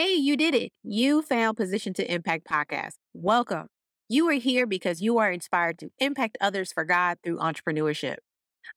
[0.00, 0.70] Hey, you did it.
[0.84, 2.92] You found Position to Impact podcast.
[3.14, 3.66] Welcome.
[4.08, 8.18] You are here because you are inspired to impact others for God through entrepreneurship.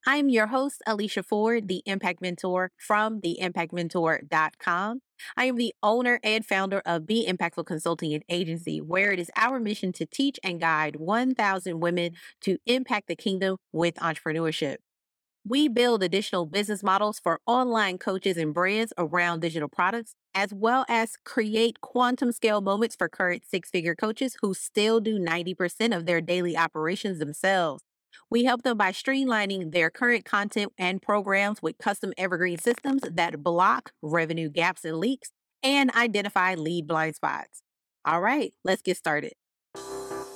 [0.04, 5.00] I'm your host, Alicia Ford, the Impact Mentor from theimpactmentor.com.
[5.36, 9.30] I am the owner and founder of Be Impactful Consulting and Agency, where it is
[9.36, 14.78] our mission to teach and guide 1,000 women to impact the kingdom with entrepreneurship.
[15.46, 20.84] We build additional business models for online coaches and brands around digital products, as well
[20.88, 26.06] as create quantum scale moments for current six figure coaches who still do 90% of
[26.06, 27.82] their daily operations themselves.
[28.30, 33.42] We help them by streamlining their current content and programs with custom evergreen systems that
[33.42, 35.30] block revenue gaps and leaks
[35.62, 37.62] and identify lead blind spots.
[38.04, 39.34] All right, let's get started.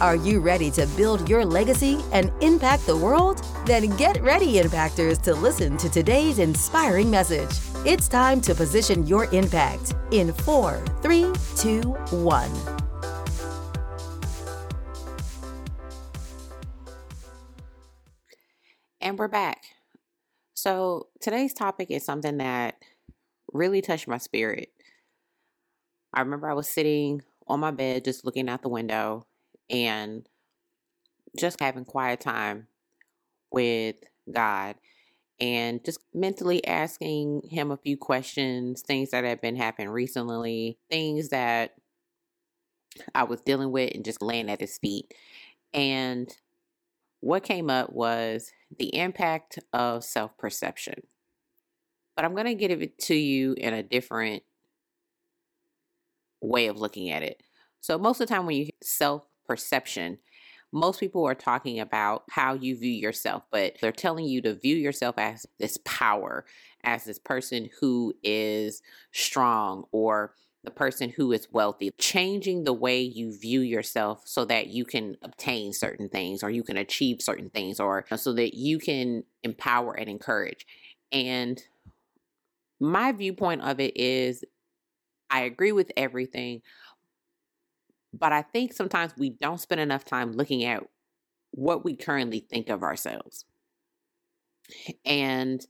[0.00, 3.44] Are you ready to build your legacy and impact the world?
[3.66, 7.50] Then get ready, Impactors, to listen to today's inspiring message.
[7.84, 11.80] It's time to position your impact in four, three, two,
[12.12, 12.52] one.
[19.00, 19.64] And we're back.
[20.54, 22.76] So, today's topic is something that
[23.52, 24.70] really touched my spirit.
[26.14, 29.26] I remember I was sitting on my bed just looking out the window
[29.70, 30.26] and
[31.36, 32.66] just having quiet time
[33.52, 33.96] with
[34.32, 34.76] God
[35.40, 41.28] and just mentally asking him a few questions, things that have been happening recently, things
[41.28, 41.74] that
[43.14, 45.14] I was dealing with and just laying at his feet.
[45.72, 46.34] And
[47.20, 51.02] what came up was the impact of self perception.
[52.16, 54.42] But I'm going to give it to you in a different
[56.40, 57.42] way of looking at it.
[57.80, 60.18] So, most of the time, when you self perception.
[60.70, 64.76] Most people are talking about how you view yourself, but they're telling you to view
[64.76, 66.44] yourself as this power,
[66.84, 73.00] as this person who is strong or the person who is wealthy, changing the way
[73.00, 77.48] you view yourself so that you can obtain certain things or you can achieve certain
[77.48, 80.66] things or uh, so that you can empower and encourage.
[81.10, 81.62] And
[82.80, 84.44] my viewpoint of it is
[85.30, 86.62] I agree with everything,
[88.18, 90.82] but I think sometimes we don't spend enough time looking at
[91.52, 93.44] what we currently think of ourselves.
[95.04, 95.64] And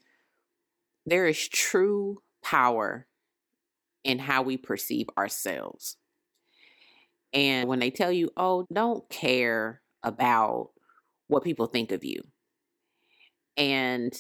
[1.07, 3.07] there is true power
[4.05, 5.97] in how we perceive ourselves.
[7.33, 10.71] And when they tell you, oh, don't care about
[11.27, 12.23] what people think of you.
[13.57, 14.19] And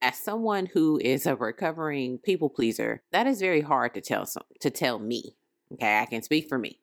[0.00, 4.44] as someone who is a recovering people pleaser, that is very hard to tell some,
[4.60, 5.36] to tell me.
[5.72, 6.78] Okay, I can speak for me.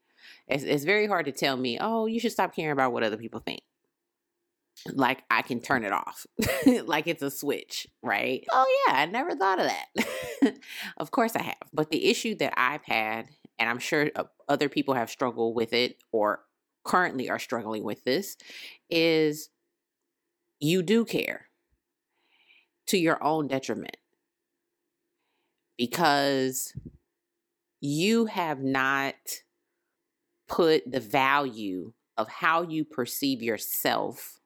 [0.47, 3.17] It's, it's very hard to tell me, oh, you should stop caring about what other
[3.17, 3.61] people think.
[4.91, 6.25] Like I can turn it off,
[6.85, 8.43] like it's a switch, right?
[8.51, 10.57] Oh, yeah, I never thought of that.
[10.97, 11.55] of course I have.
[11.71, 13.27] But the issue that I've had,
[13.59, 16.41] and I'm sure uh, other people have struggled with it or
[16.83, 18.35] currently are struggling with this,
[18.89, 19.49] is
[20.59, 21.47] you do care
[22.87, 23.97] to your own detriment
[25.77, 26.73] because
[27.79, 29.15] you have not
[30.47, 34.39] put the value of how you perceive yourself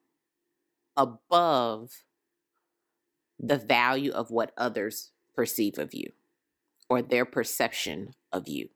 [0.96, 2.04] above
[3.40, 6.12] the value of what others perceive of you
[6.90, 8.70] or their perception of you.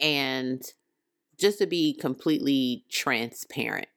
[0.00, 0.62] And
[1.38, 3.88] just to be completely transparent.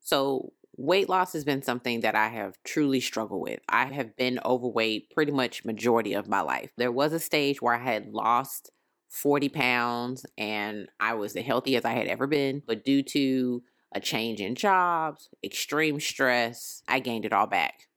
[0.00, 3.60] So, weight loss has been something that I have truly struggled with.
[3.68, 6.70] I have been overweight pretty much majority of my life.
[6.76, 8.70] There was a stage where I had lost
[9.12, 12.62] 40 pounds and I was the healthiest I had ever been.
[12.66, 13.62] But due to
[13.94, 17.88] a change in jobs, extreme stress, I gained it all back.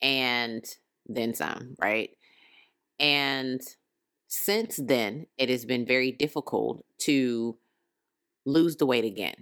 [0.00, 0.64] And
[1.06, 2.10] then some, right?
[3.00, 3.60] And
[4.28, 7.58] since then, it has been very difficult to
[8.46, 9.34] lose the weight again.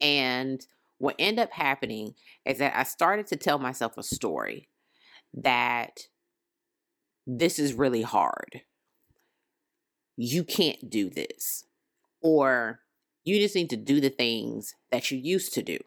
[0.00, 0.66] And
[0.96, 2.14] what ended up happening
[2.46, 4.70] is that I started to tell myself a story
[5.34, 6.00] that
[7.26, 8.62] this is really hard
[10.20, 11.64] you can't do this.
[12.20, 12.80] Or
[13.22, 15.78] you just need to do the things that you used to do.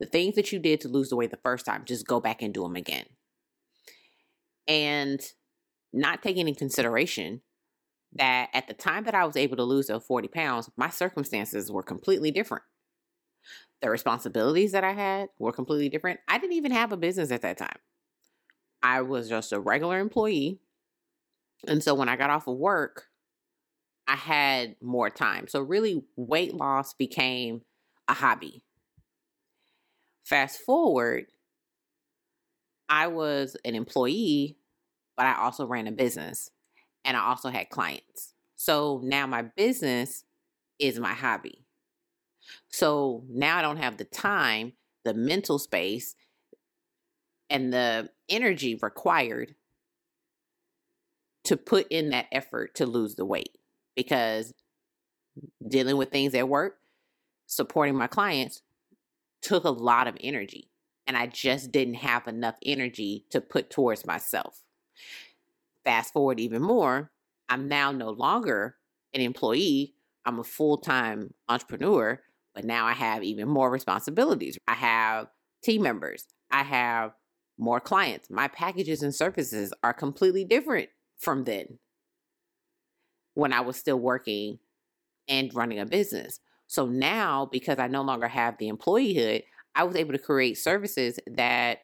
[0.00, 2.42] The things that you did to lose the weight the first time, just go back
[2.42, 3.04] and do them again.
[4.66, 5.20] And
[5.92, 7.42] not taking in consideration
[8.14, 11.70] that at the time that I was able to lose those 40 pounds, my circumstances
[11.70, 12.64] were completely different.
[13.80, 16.20] the responsibilities that I had were completely different.
[16.28, 17.78] I didn't even have a business at that time.
[18.82, 20.60] I was just a regular employee.
[21.66, 23.08] And so when I got off of work,
[24.12, 25.48] I had more time.
[25.48, 27.62] So really, weight loss became
[28.06, 28.62] a hobby.
[30.22, 31.28] Fast forward,
[32.90, 34.58] I was an employee,
[35.16, 36.50] but I also ran a business
[37.06, 38.34] and I also had clients.
[38.54, 40.24] So now my business
[40.78, 41.64] is my hobby.
[42.68, 44.74] So now I don't have the time,
[45.06, 46.14] the mental space,
[47.48, 49.54] and the energy required
[51.44, 53.56] to put in that effort to lose the weight
[53.94, 54.52] because
[55.66, 56.78] dealing with things at work,
[57.46, 58.62] supporting my clients
[59.40, 60.68] took a lot of energy.
[61.06, 64.62] And I just didn't have enough energy to put towards myself.
[65.84, 67.10] Fast forward even more,
[67.48, 68.76] I'm now no longer
[69.12, 72.20] an employee, I'm a full time entrepreneur,
[72.54, 74.58] but now I have even more responsibilities.
[74.68, 75.26] I have
[75.62, 77.12] team members, I have
[77.58, 78.30] more clients.
[78.30, 80.88] My packages and services are completely different
[81.18, 81.78] from then
[83.34, 84.58] when I was still working
[85.28, 86.40] and running a business.
[86.66, 89.42] So now, because I no longer have the employeehood,
[89.74, 91.78] I was able to create services that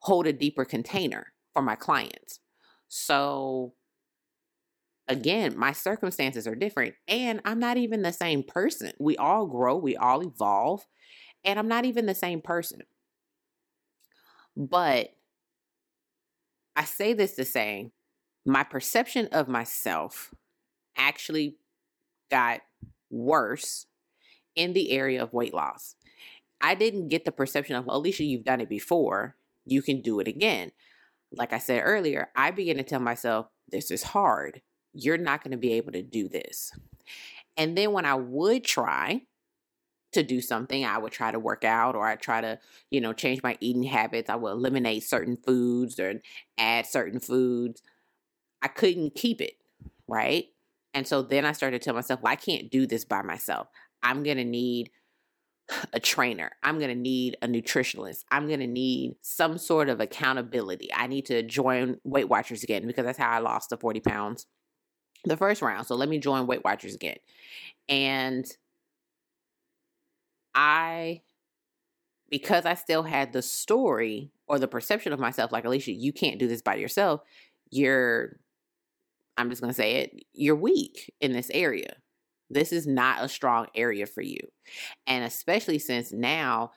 [0.00, 2.40] hold a deeper container for my clients.
[2.88, 3.74] So
[5.08, 8.92] again, my circumstances are different and I'm not even the same person.
[8.98, 10.86] We all grow, we all evolve,
[11.44, 12.80] and I'm not even the same person.
[14.56, 15.10] But
[16.74, 17.90] I say this to say
[18.46, 20.32] my perception of myself
[20.96, 21.56] actually
[22.30, 22.60] got
[23.10, 23.86] worse
[24.54, 25.96] in the area of weight loss.
[26.60, 29.36] I didn't get the perception of, Alicia, you've done it before.
[29.66, 30.72] You can do it again.
[31.32, 34.62] Like I said earlier, I began to tell myself, this is hard.
[34.94, 36.72] You're not going to be able to do this.
[37.56, 39.22] And then when I would try
[40.12, 42.58] to do something, I would try to work out or I try to,
[42.90, 44.30] you know, change my eating habits.
[44.30, 46.22] I would eliminate certain foods or
[46.56, 47.82] add certain foods.
[48.66, 49.52] I couldn't keep it,
[50.08, 50.46] right?
[50.92, 53.68] And so then I started to tell myself, well, I can't do this by myself.
[54.02, 54.90] I'm going to need
[55.92, 56.50] a trainer.
[56.64, 58.24] I'm going to need a nutritionist.
[58.32, 60.92] I'm going to need some sort of accountability.
[60.92, 64.46] I need to join Weight Watchers again because that's how I lost the 40 pounds
[65.22, 65.86] the first round.
[65.86, 67.18] So let me join Weight Watchers again.
[67.88, 68.44] And
[70.56, 71.22] I,
[72.30, 76.40] because I still had the story or the perception of myself, like Alicia, you can't
[76.40, 77.20] do this by yourself.
[77.70, 78.40] You're,
[79.36, 81.96] I'm just going to say it, you're weak in this area.
[82.48, 84.38] This is not a strong area for you.
[85.06, 86.70] And especially since now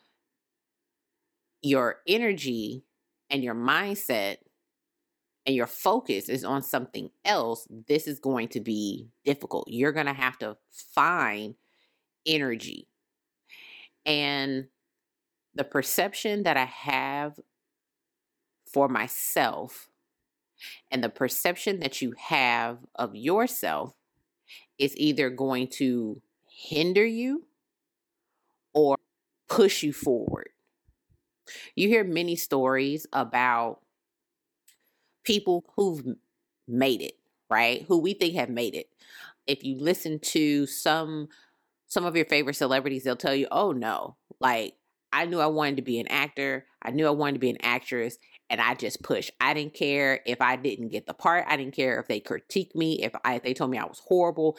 [1.62, 2.86] your energy
[3.30, 4.38] and your mindset
[5.46, 9.68] and your focus is on something else, this is going to be difficult.
[9.68, 11.56] You're going to have to find
[12.26, 12.88] energy.
[14.06, 14.68] And
[15.54, 17.40] the perception that I have
[18.72, 19.90] for myself
[20.92, 23.94] and the perception that you have of yourself
[24.78, 27.46] is either going to hinder you
[28.74, 28.98] or
[29.48, 30.50] push you forward.
[31.76, 33.80] You hear many stories about
[35.24, 36.16] people who've
[36.68, 37.14] made it,
[37.50, 37.86] right?
[37.88, 38.90] Who we think have made it.
[39.48, 41.30] If you listen to some
[41.88, 44.76] some of your favorite celebrities, they'll tell you, "Oh no, like
[45.14, 46.68] I knew I wanted to be an actor.
[46.82, 48.18] I knew I wanted to be an actress,
[48.50, 49.32] and I just pushed.
[49.40, 51.46] I didn't care if I didn't get the part.
[51.48, 54.02] I didn't care if they critiqued me, if, I, if they told me I was
[54.06, 54.58] horrible.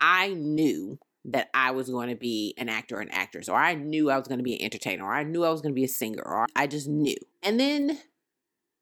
[0.00, 3.74] I knew that I was going to be an actor or an actress, or I
[3.74, 5.78] knew I was going to be an entertainer, or I knew I was going to
[5.78, 7.16] be a singer, or I just knew.
[7.42, 7.98] And then,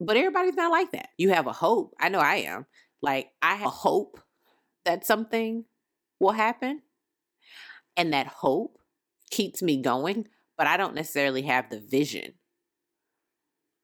[0.01, 1.09] but everybody's not like that.
[1.17, 1.95] You have a hope.
[1.99, 2.67] I know I am.
[3.03, 4.21] Like, I have a hope
[4.85, 5.65] that something
[6.21, 6.83] will happen.
[7.97, 8.79] And that hope
[9.31, 10.29] keeps me going,
[10.59, 12.35] but I don't necessarily have the vision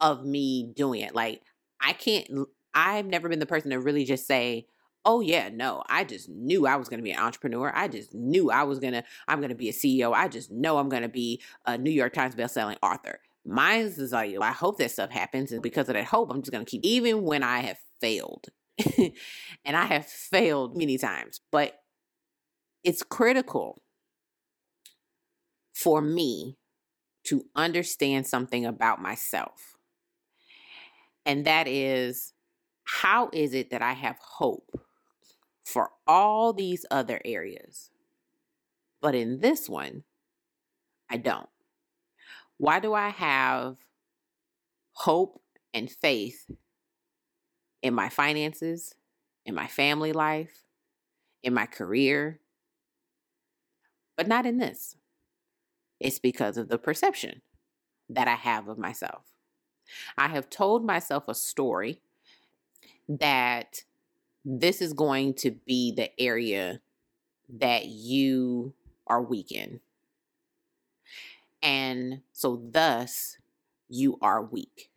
[0.02, 1.14] of me doing it.
[1.14, 1.40] Like,
[1.80, 2.28] I can't,
[2.74, 4.66] I've never been the person to really just say,
[5.04, 8.14] oh yeah no i just knew i was going to be an entrepreneur i just
[8.14, 10.88] knew i was going to i'm going to be a ceo i just know i'm
[10.88, 14.90] going to be a new york times bestselling author mine is like i hope that
[14.90, 17.60] stuff happens and because of that hope i'm just going to keep even when i
[17.60, 18.46] have failed
[18.98, 21.80] and i have failed many times but
[22.84, 23.82] it's critical
[25.74, 26.56] for me
[27.24, 29.71] to understand something about myself
[31.24, 32.32] and that is
[32.84, 34.80] how is it that I have hope
[35.64, 37.90] for all these other areas,
[39.00, 40.04] but in this one,
[41.08, 41.48] I don't?
[42.58, 43.76] Why do I have
[44.92, 45.40] hope
[45.72, 46.50] and faith
[47.82, 48.94] in my finances,
[49.44, 50.64] in my family life,
[51.42, 52.40] in my career,
[54.16, 54.96] but not in this?
[55.98, 57.42] It's because of the perception
[58.08, 59.31] that I have of myself.
[60.16, 62.00] I have told myself a story
[63.08, 63.84] that
[64.44, 66.80] this is going to be the area
[67.48, 68.74] that you
[69.06, 69.80] are weak in.
[71.62, 73.38] And so, thus,
[73.88, 74.90] you are weak.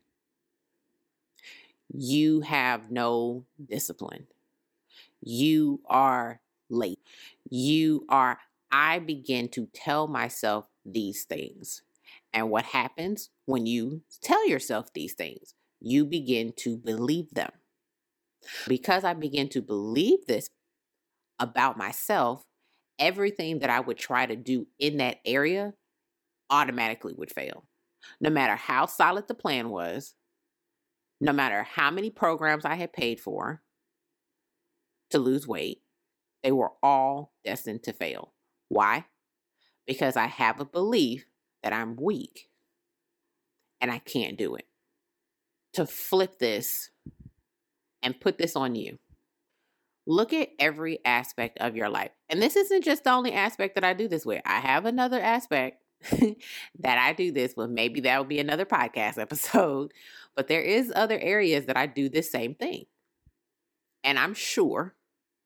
[1.94, 4.28] You have no discipline.
[5.22, 7.00] You are late.
[7.50, 8.40] You are,
[8.72, 11.84] I begin to tell myself these things.
[12.36, 15.56] And what happens when you tell yourself these things?
[15.80, 17.52] You begin to believe them.
[18.68, 20.50] Because I begin to believe this
[21.40, 22.44] about myself,
[23.00, 25.74] everything that I would try to do in that area
[26.50, 27.64] automatically would fail.
[28.20, 30.14] No matter how solid the plan was,
[31.22, 33.64] no matter how many programs I had paid for
[35.10, 35.82] to lose weight,
[36.44, 38.34] they were all destined to fail.
[38.68, 39.06] Why?
[39.88, 41.26] Because I have a belief
[41.66, 42.48] that I'm weak
[43.82, 44.68] and I can't do it.
[45.74, 46.92] To flip this
[48.04, 49.00] and put this on you.
[50.06, 52.12] Look at every aspect of your life.
[52.30, 54.44] And this isn't just the only aspect that I do this with.
[54.46, 55.82] I have another aspect
[56.12, 57.72] that I do this with.
[57.72, 59.92] Maybe that will be another podcast episode.
[60.36, 62.86] But there is other areas that I do this same thing.
[64.04, 64.94] And I'm sure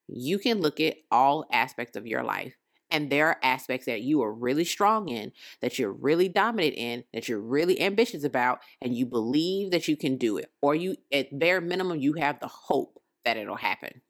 [0.09, 2.58] you can look at all aspects of your life
[2.91, 5.31] and there are aspects that you are really strong in,
[5.61, 9.95] that you're really dominant in, that you're really ambitious about, and you believe that you
[9.95, 10.51] can do it.
[10.61, 14.01] Or you, at bare minimum, you have the hope that it'll happen.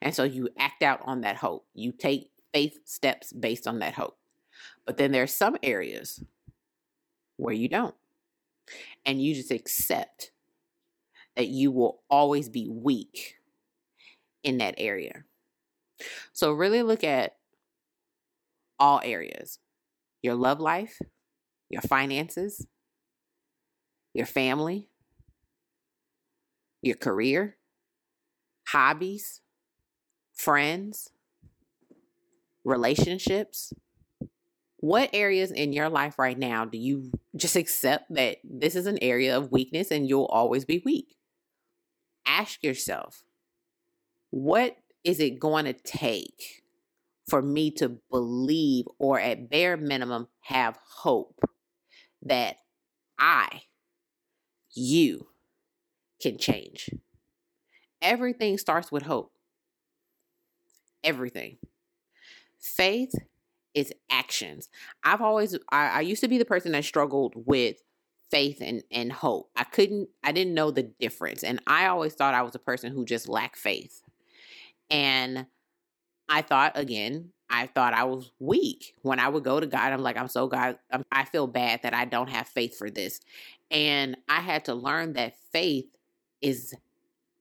[0.00, 1.66] And so you act out on that hope.
[1.74, 4.16] You take faith steps based on that hope.
[4.86, 6.22] But then there are some areas
[7.36, 7.94] where you don't.
[9.04, 10.30] And you just accept
[11.36, 13.36] that you will always be weak
[14.42, 15.24] in that area.
[16.32, 17.36] So really look at
[18.82, 19.60] all areas
[20.22, 20.98] your love life,
[21.68, 22.66] your finances,
[24.12, 24.88] your family,
[26.80, 27.56] your career,
[28.68, 29.40] hobbies,
[30.32, 31.10] friends,
[32.64, 33.72] relationships.
[34.76, 38.98] What areas in your life right now do you just accept that this is an
[39.00, 41.16] area of weakness and you'll always be weak?
[42.26, 43.24] Ask yourself,
[44.30, 46.61] what is it going to take
[47.32, 51.40] for me to believe or at bare minimum have hope
[52.20, 52.56] that
[53.18, 53.62] I,
[54.74, 55.28] you,
[56.20, 56.90] can change.
[58.02, 59.32] Everything starts with hope.
[61.02, 61.56] Everything.
[62.60, 63.14] Faith
[63.72, 64.68] is actions.
[65.02, 67.76] I've always, I, I used to be the person that struggled with
[68.30, 69.48] faith and, and hope.
[69.56, 71.42] I couldn't, I didn't know the difference.
[71.42, 74.02] And I always thought I was a person who just lacked faith.
[74.90, 75.46] And
[76.28, 78.94] I thought again, I thought I was weak.
[79.02, 81.82] When I would go to God, I'm like, I'm so God, I'm, I feel bad
[81.82, 83.20] that I don't have faith for this.
[83.70, 85.86] And I had to learn that faith
[86.40, 86.74] is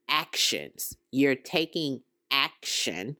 [0.10, 0.98] actions.
[1.12, 3.18] You're taking action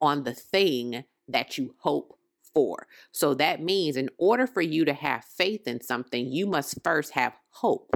[0.00, 2.18] on the thing that you hope
[2.52, 2.86] for.
[3.12, 7.12] So that means in order for you to have faith in something, you must first
[7.12, 7.94] have hope.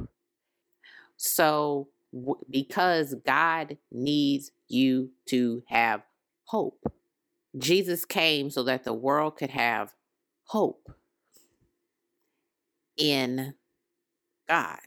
[1.17, 6.03] So, w- because God needs you to have
[6.45, 6.79] hope.
[7.57, 9.93] Jesus came so that the world could have
[10.45, 10.89] hope
[12.97, 13.53] in
[14.47, 14.79] God.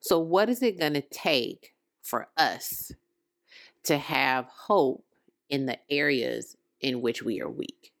[0.00, 2.92] So, what is it going to take for us
[3.84, 5.04] to have hope
[5.48, 7.92] in the areas in which we are weak?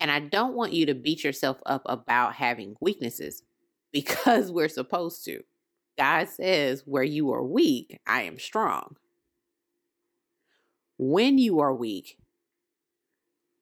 [0.00, 3.42] And I don't want you to beat yourself up about having weaknesses
[3.92, 5.42] because we're supposed to.
[5.96, 8.96] God says, Where you are weak, I am strong.
[10.96, 12.18] When you are weak,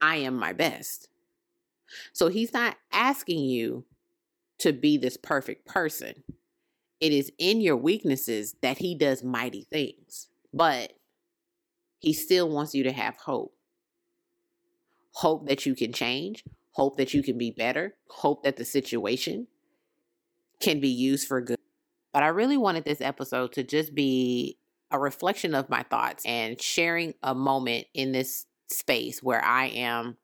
[0.03, 1.09] I am my best.
[2.13, 3.85] So he's not asking you
[4.59, 6.25] to be this perfect person.
[7.01, 10.29] It is in your weaknesses that he does mighty things.
[10.53, 10.93] But
[12.01, 13.55] he still wants you to have hope.
[15.13, 16.43] Hope that you can change,
[16.73, 19.47] hope that you can be better, hope that the situation
[20.59, 21.59] can be used for good.
[22.13, 24.59] But I really wanted this episode to just be
[24.91, 30.17] a reflection of my thoughts and sharing a moment in this space where I am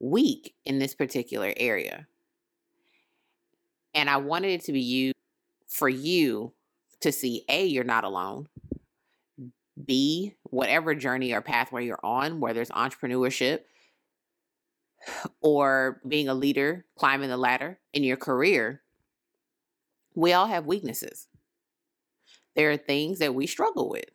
[0.00, 2.06] weak in this particular area.
[3.94, 5.12] And I wanted it to be you
[5.68, 6.52] for you
[7.00, 8.48] to see A, you're not alone.
[9.82, 13.60] B, whatever journey or pathway you're on, whether it's entrepreneurship
[15.40, 18.82] or being a leader, climbing the ladder in your career,
[20.14, 21.28] we all have weaknesses.
[22.54, 24.10] There are things that we struggle with.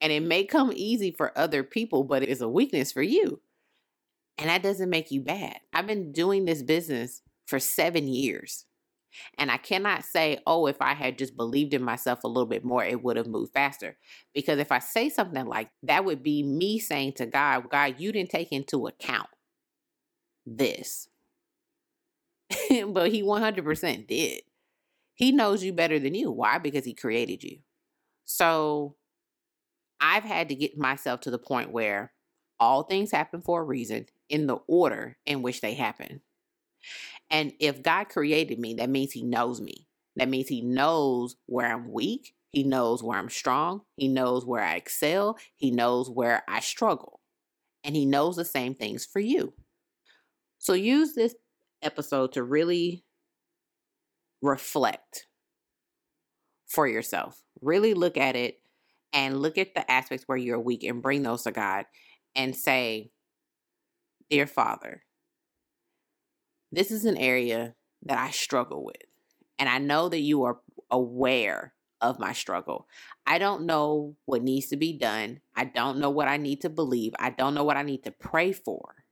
[0.00, 3.40] And it may come easy for other people, but it is a weakness for you.
[4.38, 5.58] And that doesn't make you bad.
[5.72, 8.66] I've been doing this business for seven years.
[9.36, 12.64] And I cannot say, oh, if I had just believed in myself a little bit
[12.64, 13.96] more, it would have moved faster.
[14.34, 18.12] Because if I say something like that, would be me saying to God, God, you
[18.12, 19.28] didn't take into account
[20.46, 21.08] this.
[22.70, 24.42] but He 100% did.
[25.14, 26.30] He knows you better than you.
[26.30, 26.58] Why?
[26.58, 27.58] Because He created you.
[28.24, 28.94] So
[30.00, 32.12] I've had to get myself to the point where
[32.60, 36.20] all things happen for a reason in the order in which they happen.
[37.30, 39.86] And if God created me, that means He knows me.
[40.16, 42.34] That means He knows where I'm weak.
[42.50, 43.82] He knows where I'm strong.
[43.96, 45.38] He knows where I excel.
[45.56, 47.20] He knows where I struggle.
[47.84, 49.52] And He knows the same things for you.
[50.58, 51.34] So use this
[51.82, 53.04] episode to really
[54.42, 55.26] reflect
[56.66, 57.42] for yourself.
[57.60, 58.60] Really look at it
[59.12, 61.86] and look at the aspects where you're weak and bring those to God
[62.34, 63.10] and say,
[64.30, 65.02] Dear Father,
[66.70, 68.96] this is an area that I struggle with.
[69.58, 70.58] And I know that you are
[70.90, 72.86] aware of my struggle.
[73.26, 75.40] I don't know what needs to be done.
[75.56, 77.14] I don't know what I need to believe.
[77.18, 79.04] I don't know what I need to pray for.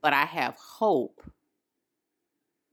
[0.00, 1.22] But I have hope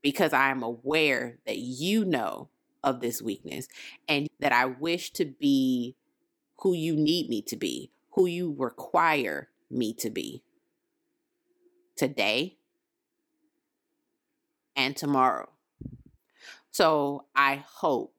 [0.02, 2.48] because I am aware that you know
[2.84, 3.68] of this weakness
[4.08, 5.96] and that I wish to be
[6.58, 10.42] who you need me to be, who you require me to be
[11.96, 12.56] today
[14.76, 15.48] and tomorrow.
[16.70, 18.14] So I hope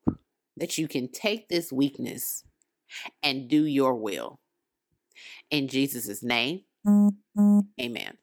[0.58, 2.44] that you can take this weakness
[3.22, 4.40] and do your will.
[5.50, 6.62] In Jesus' name,
[7.80, 8.18] amen.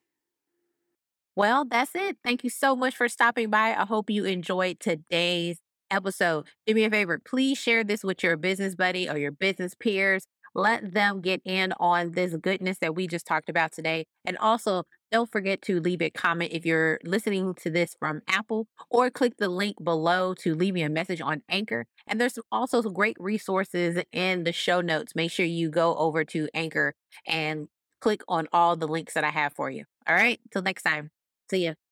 [1.37, 2.19] Well, that's it.
[2.23, 3.75] Thank you so much for stopping by.
[3.75, 5.59] I hope you enjoyed today's
[5.91, 6.47] episode.
[6.67, 10.27] Do me a favor, please share this with your business buddy or your business peers.
[10.55, 14.07] Let them get in on this goodness that we just talked about today.
[14.25, 14.83] And also,
[15.13, 19.35] don't forget to leave a comment if you're listening to this from Apple or click
[19.39, 21.87] the link below to leave me a message on Anchor.
[22.07, 25.15] And there's also some great resources in the show notes.
[25.15, 26.95] Make sure you go over to Anchor
[27.27, 27.69] and
[28.01, 29.85] click on all the links that I have for you.
[30.09, 31.11] All right, till next time.
[31.49, 31.90] See ya.